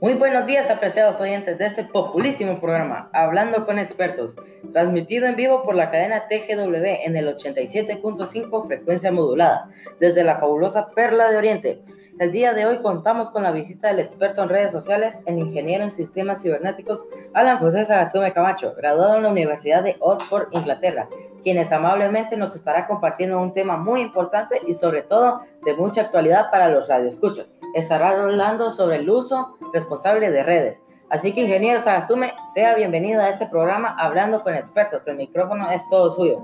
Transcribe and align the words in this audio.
Muy 0.00 0.14
buenos 0.14 0.46
días, 0.46 0.70
apreciados 0.70 1.20
oyentes 1.20 1.58
de 1.58 1.66
este 1.66 1.84
populísimo 1.84 2.58
programa, 2.58 3.10
Hablando 3.12 3.66
con 3.66 3.78
Expertos, 3.78 4.34
transmitido 4.72 5.26
en 5.26 5.36
vivo 5.36 5.62
por 5.62 5.74
la 5.74 5.90
cadena 5.90 6.26
TGW 6.26 7.04
en 7.04 7.16
el 7.16 7.36
87.5 7.36 8.66
frecuencia 8.66 9.12
modulada, 9.12 9.68
desde 9.98 10.24
la 10.24 10.38
fabulosa 10.38 10.88
Perla 10.92 11.30
de 11.30 11.36
Oriente. 11.36 11.82
El 12.18 12.32
día 12.32 12.54
de 12.54 12.64
hoy 12.64 12.78
contamos 12.78 13.28
con 13.28 13.42
la 13.42 13.52
visita 13.52 13.88
del 13.88 14.00
experto 14.00 14.42
en 14.42 14.48
redes 14.48 14.72
sociales, 14.72 15.22
el 15.26 15.38
ingeniero 15.38 15.84
en 15.84 15.90
sistemas 15.90 16.40
cibernéticos 16.40 17.06
Alan 17.34 17.58
José 17.58 17.84
Sagastume 17.84 18.32
Camacho, 18.32 18.74
graduado 18.74 19.16
en 19.16 19.22
la 19.22 19.30
Universidad 19.30 19.82
de 19.82 19.96
Oxford, 20.00 20.48
Inglaterra, 20.52 21.10
quienes 21.42 21.72
amablemente 21.72 22.36
nos 22.36 22.54
estará 22.54 22.86
compartiendo 22.86 23.40
un 23.40 23.52
tema 23.52 23.76
muy 23.76 24.00
importante 24.00 24.60
y 24.66 24.74
sobre 24.74 25.02
todo 25.02 25.40
de 25.64 25.74
mucha 25.74 26.02
actualidad 26.02 26.50
para 26.50 26.68
los 26.68 26.88
radioescuchos. 26.88 27.52
Estará 27.74 28.10
hablando 28.10 28.70
sobre 28.70 28.96
el 28.96 29.10
uso 29.10 29.56
responsable 29.72 30.30
de 30.30 30.42
redes. 30.42 30.82
Así 31.10 31.32
que, 31.32 31.40
ingeniero 31.40 31.80
Sagastume, 31.80 32.34
sea 32.54 32.76
bienvenido 32.76 33.20
a 33.20 33.28
este 33.28 33.46
programa 33.46 33.96
Hablando 33.98 34.42
con 34.42 34.54
Expertos. 34.54 35.06
El 35.08 35.16
micrófono 35.16 35.70
es 35.70 35.88
todo 35.88 36.12
suyo. 36.12 36.38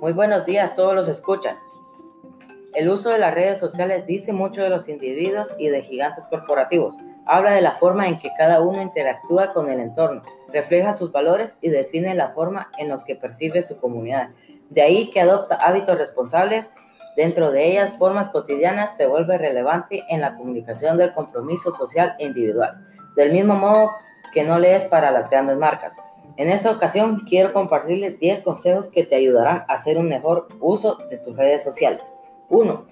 Muy 0.00 0.12
buenos 0.12 0.44
días, 0.44 0.74
todos 0.74 0.94
los 0.94 1.08
escuchas. 1.08 1.58
El 2.74 2.90
uso 2.90 3.08
de 3.08 3.18
las 3.18 3.32
redes 3.32 3.58
sociales 3.58 4.04
dice 4.04 4.34
mucho 4.34 4.62
de 4.62 4.68
los 4.68 4.90
individuos 4.90 5.54
y 5.58 5.70
de 5.70 5.82
gigantes 5.82 6.26
corporativos. 6.26 6.94
Habla 7.24 7.52
de 7.52 7.62
la 7.62 7.72
forma 7.72 8.06
en 8.06 8.18
que 8.18 8.28
cada 8.36 8.60
uno 8.60 8.82
interactúa 8.82 9.54
con 9.54 9.70
el 9.70 9.80
entorno, 9.80 10.22
refleja 10.52 10.92
sus 10.92 11.12
valores 11.12 11.56
y 11.60 11.68
define 11.68 12.14
la 12.14 12.30
forma 12.30 12.70
en 12.78 12.88
los 12.88 13.04
que 13.04 13.16
percibe 13.16 13.62
su 13.62 13.78
comunidad. 13.78 14.30
De 14.70 14.82
ahí 14.82 15.10
que 15.10 15.20
adopta 15.20 15.56
hábitos 15.56 15.98
responsables 15.98 16.72
Dentro 17.16 17.50
de 17.50 17.66
ellas, 17.70 17.96
formas 17.96 18.28
cotidianas 18.28 18.94
se 18.94 19.06
vuelve 19.06 19.38
relevante 19.38 20.04
en 20.10 20.20
la 20.20 20.36
comunicación 20.36 20.98
del 20.98 21.12
compromiso 21.12 21.72
social 21.72 22.14
e 22.18 22.26
individual, 22.26 22.86
del 23.16 23.32
mismo 23.32 23.54
modo 23.54 23.90
que 24.34 24.44
no 24.44 24.58
lees 24.58 24.84
para 24.84 25.10
las 25.10 25.30
grandes 25.30 25.56
marcas. 25.56 25.96
En 26.36 26.50
esta 26.50 26.70
ocasión 26.70 27.20
quiero 27.26 27.54
compartirles 27.54 28.20
10 28.20 28.42
consejos 28.42 28.90
que 28.90 29.04
te 29.04 29.16
ayudarán 29.16 29.64
a 29.66 29.72
hacer 29.72 29.96
un 29.96 30.10
mejor 30.10 30.48
uso 30.60 30.98
de 31.08 31.16
tus 31.16 31.34
redes 31.34 31.64
sociales. 31.64 32.02
1. 32.50 32.86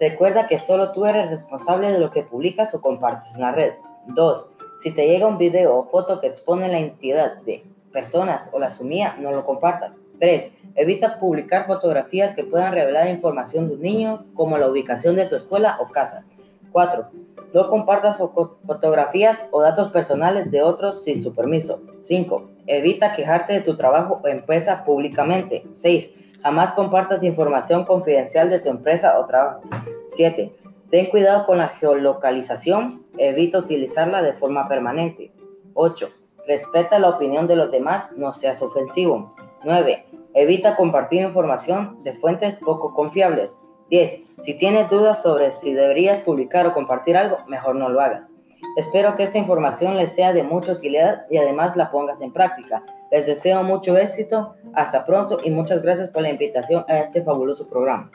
Recuerda 0.00 0.46
que 0.46 0.56
solo 0.56 0.92
tú 0.92 1.04
eres 1.04 1.28
responsable 1.28 1.92
de 1.92 1.98
lo 1.98 2.10
que 2.10 2.22
publicas 2.22 2.74
o 2.74 2.80
compartes 2.80 3.34
en 3.34 3.42
la 3.42 3.52
red. 3.52 3.74
2. 4.06 4.52
Si 4.78 4.92
te 4.92 5.06
llega 5.06 5.26
un 5.26 5.38
video 5.38 5.76
o 5.76 5.84
foto 5.84 6.20
que 6.20 6.26
expone 6.26 6.68
la 6.68 6.78
identidad 6.78 7.38
de 7.42 7.64
personas 7.92 8.50
o 8.52 8.58
la 8.58 8.70
sumía, 8.70 9.16
no 9.18 9.30
lo 9.30 9.44
compartas. 9.44 9.92
3. 10.20 10.52
Evita 10.74 11.18
publicar 11.18 11.66
fotografías 11.66 12.32
que 12.32 12.44
puedan 12.44 12.72
revelar 12.72 13.08
información 13.08 13.68
de 13.68 13.74
un 13.74 13.82
niño, 13.82 14.26
como 14.34 14.58
la 14.58 14.68
ubicación 14.68 15.16
de 15.16 15.24
su 15.24 15.36
escuela 15.36 15.78
o 15.80 15.88
casa. 15.88 16.24
4. 16.72 17.06
No 17.54 17.68
compartas 17.68 18.18
fotografías 18.18 19.46
o 19.50 19.62
datos 19.62 19.88
personales 19.88 20.50
de 20.50 20.62
otros 20.62 21.02
sin 21.04 21.22
su 21.22 21.34
permiso. 21.34 21.80
5. 22.02 22.50
Evita 22.66 23.12
quejarte 23.12 23.54
de 23.54 23.60
tu 23.62 23.76
trabajo 23.76 24.20
o 24.22 24.28
empresa 24.28 24.84
públicamente. 24.84 25.64
6. 25.70 26.14
Jamás 26.42 26.72
compartas 26.72 27.22
información 27.22 27.84
confidencial 27.84 28.50
de 28.50 28.60
tu 28.60 28.68
empresa 28.68 29.18
o 29.18 29.24
trabajo. 29.24 29.62
7. 30.08 30.52
Ten 30.90 31.06
cuidado 31.06 31.46
con 31.46 31.58
la 31.58 31.68
geolocalización. 31.68 33.04
Evita 33.18 33.58
utilizarla 33.58 34.22
de 34.22 34.34
forma 34.34 34.68
permanente. 34.68 35.32
8. 35.74 36.08
Respeta 36.46 36.98
la 36.98 37.10
opinión 37.10 37.46
de 37.48 37.56
los 37.56 37.70
demás, 37.70 38.12
no 38.16 38.32
seas 38.32 38.62
ofensivo. 38.62 39.34
9. 39.64 40.06
Evita 40.34 40.76
compartir 40.76 41.22
información 41.22 42.02
de 42.04 42.12
fuentes 42.12 42.56
poco 42.56 42.94
confiables. 42.94 43.62
10. 43.90 44.26
Si 44.40 44.54
tienes 44.54 44.88
dudas 44.90 45.22
sobre 45.22 45.52
si 45.52 45.74
deberías 45.74 46.18
publicar 46.20 46.66
o 46.66 46.72
compartir 46.72 47.16
algo, 47.16 47.38
mejor 47.48 47.74
no 47.74 47.88
lo 47.88 48.00
hagas. 48.00 48.32
Espero 48.76 49.16
que 49.16 49.22
esta 49.22 49.38
información 49.38 49.96
les 49.96 50.14
sea 50.14 50.32
de 50.32 50.42
mucha 50.42 50.72
utilidad 50.72 51.24
y 51.30 51.38
además 51.38 51.76
la 51.76 51.90
pongas 51.90 52.20
en 52.20 52.32
práctica. 52.32 52.82
Les 53.10 53.26
deseo 53.26 53.62
mucho 53.62 53.96
éxito, 53.96 54.54
hasta 54.74 55.04
pronto 55.04 55.38
y 55.42 55.50
muchas 55.50 55.82
gracias 55.82 56.10
por 56.10 56.22
la 56.22 56.30
invitación 56.30 56.84
a 56.88 56.98
este 56.98 57.22
fabuloso 57.22 57.68
programa. 57.68 58.10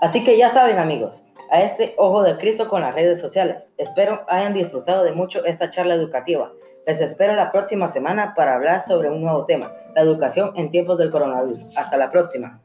Así 0.00 0.22
que 0.22 0.36
ya 0.36 0.48
saben 0.48 0.78
amigos, 0.78 1.26
a 1.50 1.62
este 1.62 1.94
Ojo 1.98 2.22
de 2.22 2.36
Cristo 2.38 2.68
con 2.68 2.80
las 2.80 2.94
redes 2.94 3.20
sociales. 3.20 3.74
Espero 3.78 4.24
hayan 4.28 4.54
disfrutado 4.54 5.04
de 5.04 5.12
mucho 5.12 5.44
esta 5.44 5.70
charla 5.70 5.94
educativa. 5.94 6.52
Les 6.86 7.00
espero 7.00 7.34
la 7.34 7.50
próxima 7.50 7.88
semana 7.88 8.34
para 8.34 8.54
hablar 8.54 8.82
sobre 8.82 9.10
un 9.10 9.22
nuevo 9.22 9.46
tema, 9.46 9.70
la 9.94 10.02
educación 10.02 10.52
en 10.56 10.70
tiempos 10.70 10.98
del 10.98 11.10
coronavirus. 11.10 11.76
Hasta 11.76 11.96
la 11.96 12.10
próxima. 12.10 12.60